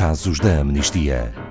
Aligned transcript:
casos 0.00 0.40
da 0.40 0.60
amnistia. 0.60 1.49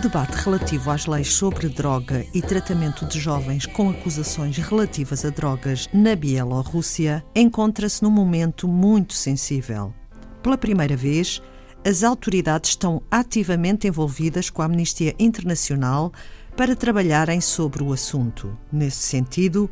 Debate 0.00 0.32
relativo 0.32 0.90
às 0.90 1.04
leis 1.04 1.30
sobre 1.30 1.68
droga 1.68 2.24
e 2.32 2.40
tratamento 2.40 3.04
de 3.04 3.20
jovens 3.20 3.66
com 3.66 3.90
acusações 3.90 4.56
relativas 4.56 5.26
a 5.26 5.30
drogas 5.30 5.90
na 5.92 6.16
Bielorrússia 6.16 7.22
encontra-se 7.36 8.02
num 8.02 8.10
momento 8.10 8.66
muito 8.66 9.12
sensível. 9.12 9.92
Pela 10.42 10.56
primeira 10.56 10.96
vez, 10.96 11.42
as 11.86 12.02
autoridades 12.02 12.70
estão 12.70 13.02
ativamente 13.10 13.86
envolvidas 13.86 14.48
com 14.48 14.62
a 14.62 14.64
Amnistia 14.64 15.14
Internacional 15.18 16.10
para 16.56 16.74
trabalharem 16.74 17.40
sobre 17.40 17.82
o 17.82 17.92
assunto. 17.92 18.56
Nesse 18.72 19.02
sentido, 19.02 19.68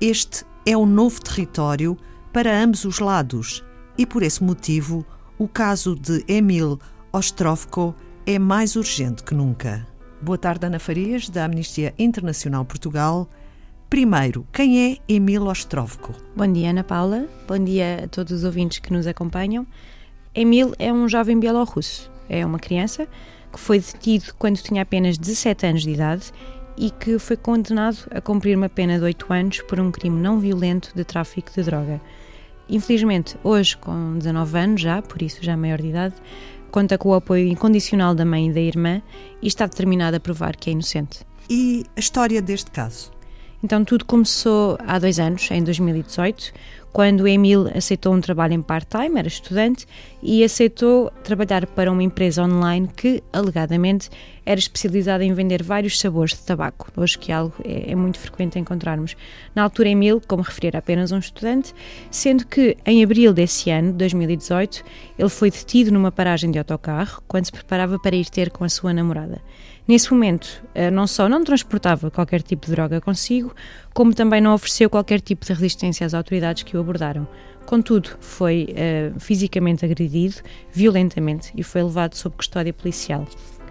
este 0.00 0.44
é 0.66 0.76
um 0.76 0.86
novo 0.86 1.20
território 1.20 1.96
para 2.32 2.60
ambos 2.60 2.84
os 2.84 2.98
lados 2.98 3.64
e, 3.96 4.04
por 4.04 4.24
esse 4.24 4.42
motivo, 4.42 5.06
o 5.38 5.46
caso 5.46 5.94
de 5.94 6.24
Emil 6.26 6.80
Ostrovko 7.12 7.94
é 8.30 8.38
mais 8.38 8.76
urgente 8.76 9.22
que 9.22 9.34
nunca. 9.34 9.86
Boa 10.20 10.36
tarde, 10.36 10.66
Ana 10.66 10.78
Farias, 10.78 11.30
da 11.30 11.46
Amnistia 11.46 11.94
Internacional 11.98 12.62
Portugal. 12.62 13.26
Primeiro, 13.88 14.46
quem 14.52 14.92
é 14.92 14.98
Emil 15.08 15.46
Ostrovko? 15.46 16.12
Bom 16.36 16.52
dia, 16.52 16.68
Ana 16.68 16.84
Paula. 16.84 17.26
Bom 17.48 17.58
dia 17.58 18.04
a 18.04 18.06
todos 18.06 18.30
os 18.30 18.44
ouvintes 18.44 18.80
que 18.80 18.92
nos 18.92 19.06
acompanham. 19.06 19.66
Emil 20.34 20.74
é 20.78 20.92
um 20.92 21.08
jovem 21.08 21.40
bielorrusso. 21.40 22.10
É 22.28 22.44
uma 22.44 22.58
criança 22.58 23.08
que 23.50 23.58
foi 23.58 23.80
detido 23.80 24.34
quando 24.38 24.58
tinha 24.58 24.82
apenas 24.82 25.16
17 25.16 25.66
anos 25.66 25.82
de 25.82 25.90
idade 25.92 26.30
e 26.76 26.90
que 26.90 27.18
foi 27.18 27.38
condenado 27.38 27.96
a 28.10 28.20
cumprir 28.20 28.58
uma 28.58 28.68
pena 28.68 28.98
de 28.98 29.04
8 29.04 29.32
anos 29.32 29.62
por 29.62 29.80
um 29.80 29.90
crime 29.90 30.20
não 30.20 30.38
violento 30.38 30.92
de 30.94 31.02
tráfico 31.02 31.50
de 31.50 31.62
droga. 31.62 31.98
Infelizmente, 32.68 33.38
hoje, 33.42 33.74
com 33.78 34.18
19 34.18 34.58
anos 34.58 34.80
já, 34.82 35.00
por 35.00 35.22
isso 35.22 35.42
já 35.42 35.56
maior 35.56 35.80
de 35.80 35.88
idade, 35.88 36.14
conta 36.70 36.98
com 36.98 37.10
o 37.10 37.14
apoio 37.14 37.46
incondicional 37.48 38.14
da 38.14 38.24
mãe 38.24 38.48
e 38.48 38.52
da 38.52 38.60
irmã 38.60 39.02
e 39.42 39.46
está 39.46 39.66
determinada 39.66 40.18
a 40.18 40.20
provar 40.20 40.56
que 40.56 40.70
é 40.70 40.72
inocente. 40.72 41.20
E 41.48 41.84
a 41.96 42.00
história 42.00 42.42
deste 42.42 42.70
caso? 42.70 43.10
Então, 43.62 43.84
tudo 43.84 44.04
começou 44.04 44.78
há 44.86 44.98
dois 44.98 45.18
anos, 45.18 45.50
em 45.50 45.62
2018, 45.62 46.52
quando 46.92 47.28
Emil 47.28 47.68
aceitou 47.74 48.14
um 48.14 48.20
trabalho 48.20 48.54
em 48.54 48.62
part-time, 48.62 49.18
era 49.18 49.28
estudante, 49.28 49.86
e 50.22 50.42
aceitou 50.42 51.12
trabalhar 51.22 51.66
para 51.66 51.92
uma 51.92 52.02
empresa 52.02 52.42
online 52.42 52.88
que, 52.96 53.22
alegadamente, 53.32 54.10
era 54.44 54.58
especializada 54.58 55.22
em 55.22 55.32
vender 55.32 55.62
vários 55.62 56.00
sabores 56.00 56.32
de 56.32 56.40
tabaco, 56.40 56.90
hoje 56.96 57.18
que 57.18 57.30
é 57.30 57.34
algo 57.34 57.54
é, 57.62 57.92
é 57.92 57.94
muito 57.94 58.18
frequente 58.18 58.58
encontrarmos. 58.58 59.14
Na 59.54 59.62
altura, 59.62 59.90
Emil, 59.90 60.22
como 60.26 60.42
referi, 60.42 60.68
era 60.68 60.78
apenas 60.78 61.12
um 61.12 61.18
estudante, 61.18 61.74
sendo 62.10 62.46
que, 62.46 62.76
em 62.86 63.04
abril 63.04 63.32
desse 63.32 63.70
ano, 63.70 63.92
2018, 63.92 64.82
ele 65.18 65.28
foi 65.28 65.50
detido 65.50 65.92
numa 65.92 66.10
paragem 66.10 66.50
de 66.50 66.58
autocarro 66.58 67.22
quando 67.28 67.44
se 67.44 67.52
preparava 67.52 67.98
para 67.98 68.16
ir 68.16 68.28
ter 68.30 68.50
com 68.50 68.64
a 68.64 68.68
sua 68.68 68.92
namorada. 68.92 69.40
Nesse 69.88 70.12
momento, 70.12 70.62
eh, 70.74 70.90
não 70.90 71.06
só 71.06 71.30
não 71.30 71.42
transportava 71.42 72.10
qualquer 72.10 72.42
tipo 72.42 72.66
de 72.66 72.72
droga 72.72 73.00
consigo, 73.00 73.54
como 73.94 74.14
também 74.14 74.38
não 74.38 74.52
ofereceu 74.52 74.90
qualquer 74.90 75.18
tipo 75.18 75.46
de 75.46 75.52
resistência 75.54 76.06
às 76.06 76.12
autoridades 76.12 76.62
que 76.62 76.76
o 76.76 76.77
abordaram. 76.80 77.26
Contudo, 77.66 78.10
foi 78.20 78.68
uh, 78.70 79.20
fisicamente 79.20 79.84
agredido, 79.84 80.36
violentamente, 80.72 81.52
e 81.54 81.62
foi 81.62 81.82
levado 81.82 82.14
sob 82.14 82.34
custódia 82.36 82.72
policial. 82.72 83.26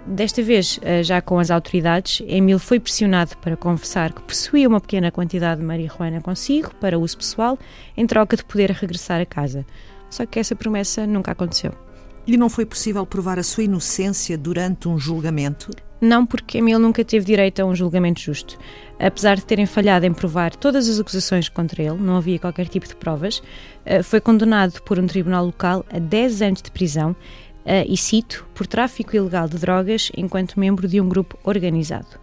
Desta 0.05 0.41
vez, 0.41 0.77
uh, 0.77 1.03
já 1.03 1.21
com 1.21 1.39
as 1.39 1.49
autoridades, 1.49 2.21
Emil 2.27 2.59
foi 2.59 2.79
pressionado 2.79 3.35
para 3.37 3.57
confessar 3.57 4.13
que 4.13 4.21
possuía 4.21 4.67
uma 4.67 4.79
pequena 4.79 5.11
quantidade 5.11 5.61
de 5.61 5.65
marihuana 5.65 6.21
consigo 6.21 6.73
para 6.75 6.99
uso 6.99 7.17
pessoal, 7.17 7.57
em 7.95 8.05
troca 8.05 8.37
de 8.37 8.45
poder 8.45 8.71
regressar 8.71 9.19
a 9.19 9.25
casa. 9.25 9.65
Só 10.09 10.25
que 10.25 10.39
essa 10.39 10.55
promessa 10.55 11.05
nunca 11.05 11.31
aconteceu. 11.31 11.86
E 12.27 12.35
não 12.35 12.49
foi 12.49 12.65
possível 12.65 13.05
provar 13.05 13.39
a 13.39 13.43
sua 13.43 13.63
inocência 13.63 14.37
durante 14.37 14.89
um 14.89 14.99
julgamento? 14.99 15.71
Não, 16.01 16.25
porque 16.25 16.57
Emil 16.57 16.77
nunca 16.77 17.03
teve 17.05 17.25
direito 17.25 17.61
a 17.61 17.65
um 17.65 17.73
julgamento 17.73 18.19
justo. 18.19 18.59
Apesar 18.99 19.37
de 19.37 19.45
terem 19.45 19.65
falhado 19.65 20.05
em 20.05 20.13
provar 20.13 20.53
todas 20.53 20.89
as 20.89 20.99
acusações 20.99 21.47
contra 21.47 21.81
ele, 21.81 21.95
não 21.95 22.17
havia 22.17 22.37
qualquer 22.37 22.67
tipo 22.67 22.85
de 22.85 22.97
provas, 22.97 23.41
eh, 23.85 24.03
foi 24.03 24.19
condenado 24.19 24.81
por 24.83 24.99
um 24.99 25.07
tribunal 25.07 25.45
local 25.45 25.85
a 25.89 25.99
10 25.99 26.41
anos 26.41 26.61
de 26.61 26.69
prisão 26.69 27.15
eh, 27.65 27.85
e, 27.87 27.95
cito, 27.95 28.45
por 28.53 28.67
tráfico 28.67 29.15
ilegal 29.15 29.47
de 29.47 29.57
drogas 29.57 30.11
enquanto 30.15 30.59
membro 30.59 30.85
de 30.85 30.99
um 30.99 31.07
grupo 31.07 31.39
organizado. 31.45 32.19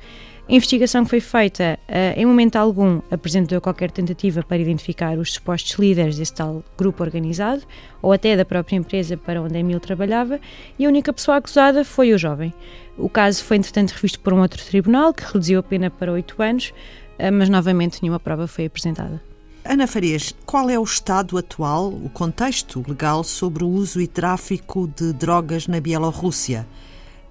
A 0.47 0.53
investigação 0.53 1.05
que 1.05 1.11
foi 1.11 1.21
feita, 1.21 1.79
uh, 1.89 2.21
em 2.21 2.27
momento 2.27 2.57
algum, 2.57 3.01
apresentou 3.11 3.59
qualquer 3.63 3.91
tentativa 3.91 4.43
para 4.43 4.59
identificar 4.59 5.17
os 5.17 5.33
supostos 5.33 5.73
líderes 5.79 6.19
desse 6.19 6.35
tal 6.35 6.63
grupo 6.77 7.03
organizado, 7.03 7.63
ou 8.03 8.13
até 8.13 8.37
da 8.37 8.45
própria 8.45 8.77
empresa 8.77 9.17
para 9.17 9.41
onde 9.41 9.57
Emil 9.57 9.81
trabalhava, 9.81 10.39
e 10.79 10.85
a 10.85 10.89
única 10.89 11.15
pessoa 11.15 11.39
acusada 11.39 11.83
foi 11.83 12.13
o 12.13 12.19
jovem. 12.19 12.53
O 12.99 13.09
caso 13.09 13.43
foi, 13.43 13.57
entretanto, 13.57 13.93
revisto 13.93 14.21
por 14.21 14.35
um 14.35 14.43
outro 14.43 14.63
tribunal, 14.63 15.15
que 15.15 15.25
reduziu 15.25 15.61
a 15.61 15.63
pena 15.63 15.89
para 15.89 16.13
oito 16.13 16.41
anos, 16.43 16.75
uh, 17.19 17.33
mas 17.33 17.49
novamente 17.49 18.03
nenhuma 18.03 18.21
prova 18.21 18.47
foi 18.47 18.67
apresentada. 18.67 19.23
Ana 19.65 19.87
Farias, 19.87 20.35
qual 20.45 20.69
é 20.69 20.79
o 20.79 20.85
estado 20.85 21.39
atual, 21.39 21.89
o 21.89 22.11
contexto 22.11 22.85
legal 22.87 23.25
sobre 23.25 23.65
o 23.65 23.69
uso 23.69 23.99
e 23.99 24.07
tráfico 24.07 24.87
de 24.95 25.11
drogas 25.15 25.67
na 25.67 25.81
Bielorrússia? 25.81 26.67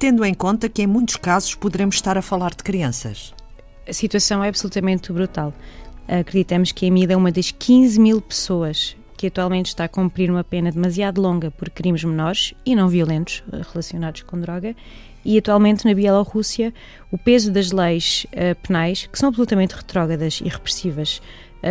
Tendo 0.03 0.25
em 0.25 0.33
conta 0.33 0.67
que 0.67 0.81
em 0.81 0.85
muitos 0.85 1.15
casos 1.15 1.55
poderemos 1.55 1.95
estar 1.95 2.17
a 2.17 2.21
falar 2.21 2.49
de 2.49 2.61
crianças. 2.61 3.33
A 3.87 3.93
situação 3.93 4.43
é 4.43 4.49
absolutamente 4.49 5.13
brutal. 5.13 5.53
Acreditamos 6.05 6.73
que 6.73 6.83
a 6.83 6.89
Emília 6.89 7.13
é 7.13 7.15
uma 7.15 7.31
das 7.31 7.51
15 7.51 8.01
mil 8.01 8.19
pessoas 8.19 8.97
que 9.15 9.27
atualmente 9.27 9.67
está 9.67 9.85
a 9.85 9.87
cumprir 9.87 10.29
uma 10.29 10.43
pena 10.43 10.69
demasiado 10.73 11.21
longa 11.21 11.49
por 11.51 11.69
crimes 11.69 12.03
menores 12.03 12.53
e 12.65 12.75
não 12.75 12.89
violentos 12.89 13.45
eh, 13.53 13.61
relacionados 13.71 14.23
com 14.23 14.37
droga. 14.37 14.75
E 15.23 15.37
atualmente 15.37 15.85
na 15.85 15.93
Bielorrússia, 15.93 16.73
o 17.09 17.17
peso 17.17 17.49
das 17.49 17.71
leis 17.71 18.27
uh, 18.33 18.61
penais, 18.61 19.07
que 19.09 19.17
são 19.17 19.29
absolutamente 19.29 19.73
retrógradas 19.73 20.41
e 20.43 20.49
repressivas 20.49 21.21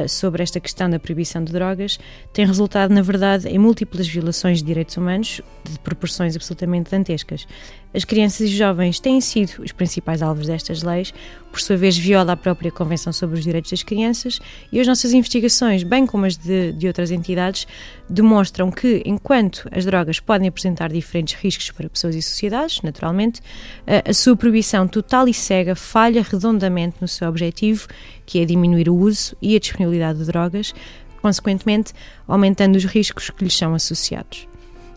sobre 0.08 0.42
esta 0.42 0.60
questão 0.60 0.88
da 0.88 0.98
proibição 0.98 1.42
de 1.44 1.52
drogas, 1.52 1.98
tem 2.32 2.46
resultado, 2.46 2.92
na 2.92 3.02
verdade, 3.02 3.48
em 3.48 3.58
múltiplas 3.58 4.08
violações 4.08 4.58
de 4.58 4.64
direitos 4.64 4.96
humanos 4.96 5.40
de 5.64 5.78
proporções 5.78 6.34
absolutamente 6.34 6.90
dantescas. 6.90 7.46
As 7.94 8.04
crianças 8.04 8.48
e 8.48 8.56
jovens 8.56 8.98
têm 8.98 9.20
sido 9.20 9.62
os 9.62 9.70
principais 9.70 10.22
alvos 10.22 10.46
destas 10.46 10.82
leis, 10.82 11.12
por 11.50 11.60
sua 11.60 11.76
vez 11.76 11.96
viola 11.96 12.32
a 12.32 12.36
própria 12.36 12.72
Convenção 12.72 13.12
sobre 13.12 13.38
os 13.38 13.44
Direitos 13.44 13.70
das 13.70 13.82
Crianças 13.82 14.40
e 14.72 14.80
as 14.80 14.86
nossas 14.86 15.12
investigações, 15.12 15.82
bem 15.82 16.06
como 16.06 16.24
as 16.24 16.36
de, 16.36 16.72
de 16.72 16.86
outras 16.86 17.10
entidades, 17.10 17.66
demonstram 18.08 18.70
que, 18.70 19.02
enquanto 19.04 19.68
as 19.70 19.84
drogas 19.84 20.18
podem 20.18 20.48
apresentar 20.48 20.90
diferentes 20.90 21.34
riscos 21.34 21.70
para 21.70 21.88
pessoas 21.90 22.14
e 22.14 22.22
sociedades, 22.22 22.80
naturalmente, 22.80 23.42
a, 23.86 24.10
a 24.10 24.14
sua 24.14 24.34
proibição 24.34 24.88
total 24.88 25.28
e 25.28 25.34
cega 25.34 25.74
falha 25.74 26.22
redondamente 26.22 26.96
no 26.98 27.08
seu 27.08 27.28
objetivo, 27.28 27.86
que 28.24 28.40
é 28.40 28.46
diminuir 28.46 28.88
o 28.88 28.96
uso 28.96 29.36
e 29.42 29.54
a 29.54 29.58
disponibilidade 29.58 29.81
de 29.90 30.24
drogas, 30.24 30.74
consequentemente 31.20 31.92
aumentando 32.26 32.76
os 32.76 32.84
riscos 32.84 33.30
que 33.30 33.44
lhes 33.44 33.56
são 33.56 33.74
associados. 33.74 34.48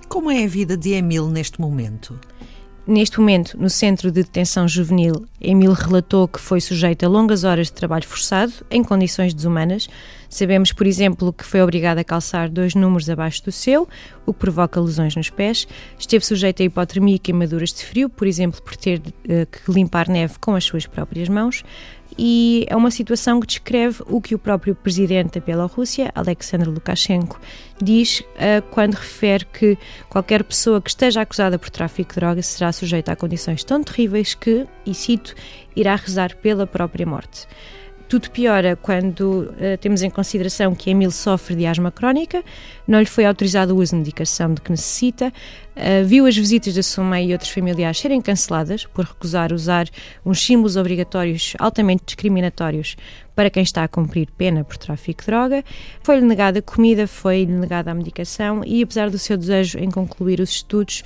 Como 0.08 0.30
é 0.30 0.44
a 0.44 0.48
vida 0.48 0.78
de 0.78 0.92
Emil 0.92 1.30
neste 1.30 1.60
momento? 1.60 2.20
Neste 2.88 3.20
momento, 3.20 3.60
no 3.60 3.68
Centro 3.68 4.12
de 4.12 4.22
Detenção 4.22 4.68
Juvenil, 4.68 5.26
Emil 5.42 5.74
relatou 5.74 6.28
que 6.28 6.40
foi 6.40 6.62
sujeito 6.62 7.04
a 7.04 7.10
longas 7.10 7.44
horas 7.44 7.68
de 7.68 7.74
trabalho 7.74 8.06
forçado, 8.06 8.54
em 8.70 8.84
condições 8.84 9.34
desumanas. 9.34 9.88
Sabemos, 10.30 10.72
por 10.72 10.86
exemplo, 10.86 11.34
que 11.34 11.44
foi 11.44 11.64
obrigado 11.64 11.98
a 11.98 12.04
calçar 12.04 12.48
dois 12.48 12.76
números 12.76 13.10
abaixo 13.10 13.44
do 13.44 13.52
seu, 13.52 13.90
o 14.24 14.32
que 14.32 14.40
provoca 14.40 14.80
lesões 14.80 15.16
nos 15.16 15.32
pés. 15.32 15.68
Esteve 15.98 16.24
sujeito 16.24 16.62
a 16.62 16.66
hipotermia 16.66 17.16
e 17.16 17.20
queimaduras 17.20 17.74
de 17.74 17.84
frio, 17.84 18.08
por 18.08 18.28
exemplo, 18.28 18.62
por 18.62 18.76
ter 18.76 19.00
uh, 19.00 19.48
que 19.48 19.72
limpar 19.72 20.08
neve 20.08 20.36
com 20.40 20.54
as 20.54 20.64
suas 20.64 20.86
próprias 20.86 21.28
mãos 21.28 21.64
e 22.18 22.66
é 22.70 22.76
uma 22.76 22.92
situação 22.92 23.40
que 23.40 23.48
descreve 23.48 24.02
o 24.08 24.22
que 24.22 24.34
o 24.34 24.40
próprio 24.40 24.74
presidente 24.74 25.40
da 25.40 25.46
Bielorrússia, 25.46 26.12
Alexander 26.16 26.70
Lukashenko, 26.70 27.40
diz 27.82 28.22
uh, 28.22 28.62
quando 28.72 28.94
refere 28.94 29.46
que 29.46 29.78
qualquer 30.10 30.44
pessoa 30.44 30.82
que 30.82 30.90
esteja 30.90 31.22
acusada 31.22 31.60
por 31.60 31.70
tráfico 31.70 32.14
de 32.14 32.20
drogas 32.20 32.46
será 32.46 32.72
sujeita 32.72 33.12
a 33.12 33.16
condições 33.16 33.64
tão 33.64 33.84
terríveis 33.84 34.34
que, 34.34 34.66
e 34.86 34.94
cito, 34.94 35.36
irá 35.76 35.96
rezar 35.96 36.36
pela 36.38 36.66
própria 36.66 37.06
morte. 37.06 37.48
Tudo 38.08 38.30
piora 38.30 38.76
quando 38.76 39.52
uh, 39.52 39.78
temos 39.82 40.04
em 40.04 40.10
consideração 40.12 40.76
que 40.76 40.92
Emil 40.92 41.10
sofre 41.10 41.56
de 41.56 41.66
asma 41.66 41.92
crónica, 41.92 42.44
não 42.88 43.00
lhe 43.00 43.06
foi 43.08 43.26
autorizado 43.26 43.76
o 43.76 43.82
uso 43.82 43.94
de 43.94 43.98
medicação 43.98 44.54
de 44.54 44.62
que 44.62 44.70
necessita, 44.70 45.34
uh, 45.76 46.06
viu 46.06 46.28
as 46.28 46.38
visitas 46.38 46.76
da 46.76 46.84
sua 46.84 47.04
mãe 47.04 47.28
e 47.28 47.34
outros 47.34 47.50
familiares 47.50 47.98
serem 47.98 48.22
canceladas 48.22 48.86
por 48.86 49.06
recusar 49.06 49.52
usar 49.52 49.88
uns 50.24 50.40
símbolos 50.40 50.78
obrigatórios 50.78 51.56
altamente 51.58 52.04
discriminatórios 52.06 52.96
para 53.36 53.50
quem 53.50 53.64
está 53.64 53.84
a 53.84 53.88
cumprir 53.88 54.30
pena 54.38 54.64
por 54.64 54.78
tráfico 54.78 55.22
de 55.22 55.26
droga, 55.26 55.64
foi-lhe 56.04 56.26
negada 56.26 56.62
comida, 56.62 57.08
foi-lhe 57.08 57.52
negada 57.52 57.90
a 57.90 57.94
medicação 57.94 58.62
e, 58.64 58.84
apesar 58.84 59.10
do 59.10 59.18
seu 59.18 59.36
desejo 59.36 59.80
em 59.80 59.90
concluir 59.90 60.40
os 60.40 60.52
estudos, 60.52 61.04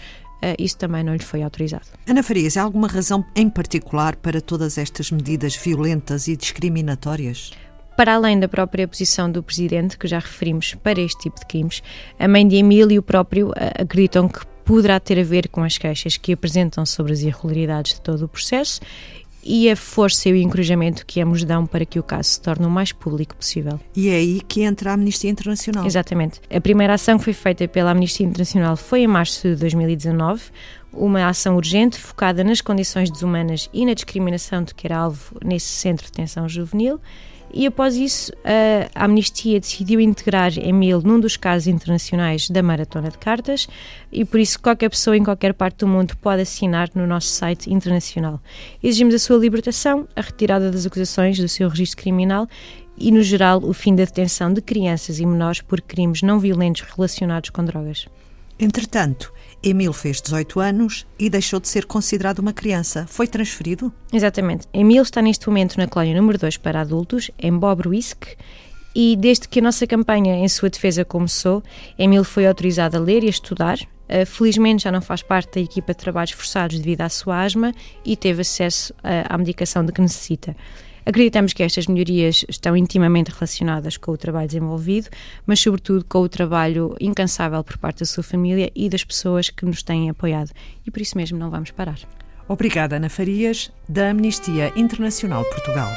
isso 0.57 0.77
também 0.77 1.03
não 1.03 1.13
lhe 1.13 1.24
foi 1.24 1.44
autorizado. 1.44 1.86
Ana 2.07 2.24
Farias, 2.24 2.57
há 2.57 2.63
alguma 2.63 2.88
razão 2.88 3.25
em 3.36 3.50
particular 3.50 4.15
para 4.15 4.41
todas 4.41 4.77
estas 4.77 5.12
medidas 5.12 5.56
violentas 5.56 6.27
e 6.27 6.36
discriminatórias? 6.36 7.51
Para 7.97 8.15
além 8.15 8.39
da 8.39 8.47
própria 8.47 8.88
posição 8.88 9.30
do 9.30 9.44
Presidente, 9.44 9.97
que 9.97 10.07
já 10.07 10.19
referimos 10.19 10.74
para 10.75 11.01
este 11.01 11.24
tipo 11.24 11.39
de 11.39 11.45
crimes, 11.45 11.83
a 12.18 12.27
mãe 12.27 12.47
de 12.47 12.56
Emílio 12.56 12.91
e 12.95 13.00
o 13.00 13.03
próprio 13.03 13.50
uh, 13.50 13.53
acreditam 13.81 14.30
que 14.30 14.39
poderá 14.63 15.00
ter 15.00 15.19
a 15.19 15.24
ver 15.24 15.50
com 15.50 15.63
as 15.63 15.77
queixas 15.77 16.15
que 16.15 16.31
apresentam 16.31 16.86
sobre 16.86 17.12
as 17.12 17.21
irregularidades 17.21 17.95
de 17.95 18.01
todo 18.01 18.25
o 18.25 18.27
processo 18.27 18.80
e 19.44 19.69
a 19.69 19.75
força 19.75 20.30
e 20.30 20.33
o 20.33 20.36
encorajamento 20.36 21.06
que 21.06 21.21
ambos 21.21 21.44
dão 21.44 21.65
para 21.65 21.86
que 21.86 22.00
o 22.00 22.03
caso 22.03 22.30
se 22.30 22.41
torne 22.41 22.65
o 22.65 22.69
mais 22.69 22.91
público 22.91 23.36
possível. 23.36 23.80
E 23.95 24.09
é 24.09 24.15
aí 24.15 24.41
que 24.47 24.62
entra 24.62 24.91
a 24.91 24.94
Amnistia 24.94 25.30
Internacional. 25.30 25.86
Exatamente. 25.86 26.41
A 26.53 26.59
primeira 26.59 26.94
ação 26.94 27.18
que 27.18 27.24
foi 27.24 27.33
feita 27.33 27.68
pela 27.68 27.91
Amnistia 27.91 28.25
Internacional 28.25 28.75
foi 28.75 29.01
em 29.01 29.07
março 29.07 29.47
de 29.47 29.56
2019, 29.56 30.44
uma 30.91 31.27
ação 31.27 31.56
urgente 31.56 32.00
focada 32.00 32.44
nas 32.44 32.62
condições 32.62 33.09
desumanas 33.09 33.69
e 33.74 33.86
na 33.86 33.94
discriminação 33.94 34.63
de 34.63 34.74
que 34.74 34.88
era 34.88 34.97
alvo 34.97 35.38
nesse 35.44 35.68
centro 35.68 36.06
de 36.06 36.12
detenção 36.12 36.50
juvenil 36.50 37.00
e 37.54 37.66
após 37.66 37.96
isso 37.96 38.31
a 38.96 39.06
Amnistia 39.06 39.60
decidiu 39.60 40.00
integrar 40.00 40.57
Emil 40.57 41.01
num 41.01 41.19
dos 41.19 41.38
casos 41.38 41.68
internacionais 41.68 42.50
da 42.50 42.62
Maratona 42.62 43.10
de 43.10 43.18
Cartas 43.18 43.68
e 44.12 44.24
por 44.25 44.40
isso 44.40 44.60
qualquer 44.60 44.90
pessoa 44.90 45.18
em 45.18 45.24
qualquer 45.24 45.54
parte 45.54 45.80
do 45.80 45.88
mundo 45.88 46.16
pode 46.18 46.42
assinar 46.42 46.90
no 46.94 47.07
nosso 47.07 47.28
site 47.28 47.72
internacional. 47.72 48.40
Exigimos 48.81 49.16
a 49.16 49.19
sua 49.19 49.38
libertação, 49.38 50.07
a 50.16 50.22
retirada 50.22 50.72
das 50.72 50.86
acusações 50.86 51.38
do 51.38 51.48
seu 51.48 51.69
registro 51.69 52.01
criminal 52.01 52.48
e, 52.98 53.12
no 53.12 53.24
geral, 53.24 53.63
o 53.63 53.74
fim 53.74 53.96
da 53.96 54.04
detenção 54.04 54.54
de 54.54 54.62
crianças 54.62 55.19
e 55.19 55.25
menores 55.25 55.62
por 55.62 55.81
crimes 55.81 56.22
não 56.22 56.40
violentos 56.40 56.81
relacionados 56.81 57.50
com 57.50 57.63
drogas. 57.63 58.07
Entretanto, 58.59 59.31
Emil 59.63 59.94
fez 59.94 60.21
18 60.21 60.59
anos 60.59 61.07
e 61.17 61.29
deixou 61.29 61.59
de 61.59 61.67
ser 61.67 61.85
considerado 61.85 62.39
uma 62.39 62.51
criança. 62.51 63.06
Foi 63.07 63.25
transferido? 63.25 63.91
Exatamente. 64.11 64.67
Emil 64.73 65.01
está 65.01 65.21
neste 65.21 65.47
momento 65.47 65.77
na 65.77 65.88
colónia 65.88 66.19
número 66.19 66.38
2 66.38 66.57
para 66.57 66.81
adultos, 66.81 67.31
em 67.39 67.57
Bobruisk, 67.57 68.35
e 68.95 69.15
desde 69.15 69.47
que 69.47 69.59
a 69.59 69.61
nossa 69.61 69.85
campanha 69.88 70.35
em 70.35 70.47
sua 70.47 70.69
defesa 70.69 71.06
começou, 71.06 71.63
Emil 71.97 72.23
foi 72.23 72.47
autorizado 72.47 72.97
a 72.97 73.00
ler 73.00 73.23
e 73.23 73.27
a 73.27 73.29
estudar. 73.29 73.77
Uh, 74.09 74.25
felizmente 74.25 74.83
já 74.83 74.91
não 74.91 75.01
faz 75.01 75.21
parte 75.21 75.53
da 75.53 75.62
equipa 75.62 75.94
de 75.94 76.00
trabalhos 76.00 76.31
forçados 76.31 76.79
devido 76.79 77.01
à 77.01 77.09
sua 77.09 77.44
asma 77.44 77.73
e 78.03 78.17
teve 78.17 78.41
acesso 78.41 78.91
uh, 78.94 79.29
à 79.29 79.38
medicação 79.38 79.85
de 79.85 79.91
que 79.91 80.01
necessita. 80.01 80.55
Acreditamos 81.06 81.54
que 81.54 81.63
estas 81.63 81.88
melhorias 81.88 82.46
estão 82.48 82.75
intimamente 82.75 83.31
relacionadas 83.31 83.98
com 83.98 84.12
o 84.12 84.18
trabalho 84.18 84.48
desenvolvido, 84.48 85.10
mas 85.46 85.60
sobretudo 85.60 86.06
com 86.06 86.19
o 86.19 86.30
trabalho 86.30 86.96
incansável 87.00 87.63
por 87.63 87.78
parte 87.78 88.00
da 88.00 88.06
sua 88.06 88.24
família 88.24 88.72
e 88.75 88.90
das 88.90 89.04
pessoas 89.04 89.50
que 89.50 89.66
nos 89.66 89.84
têm 89.84 90.10
apoiado. 90.10 90.51
E 90.86 90.92
por 90.92 91.01
isso 91.01 91.18
mesmo 91.18 91.38
não 91.38 91.50
vamos 91.50 91.72
parar. 91.72 92.00
Obrigada, 92.48 92.96
Ana 92.96 93.10
Farias, 93.10 93.72
da 93.88 94.10
Amnistia 94.10 94.74
Internacional 94.75 95.44
Portugal. 95.46 95.90